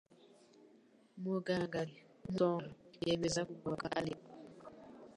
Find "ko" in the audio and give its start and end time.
3.45-3.49